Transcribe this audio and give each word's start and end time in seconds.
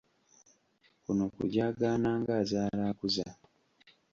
Kuno 1.03 1.23
kujaagaana 1.35 2.09
ng'azaala 2.21 2.83
akuza! 2.91 3.27